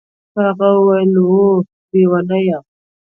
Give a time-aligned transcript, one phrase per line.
[0.39, 1.51] هغه وويل وه
[1.91, 2.57] ليونيه.